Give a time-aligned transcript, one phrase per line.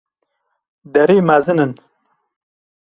[0.93, 1.71] Derî mezin in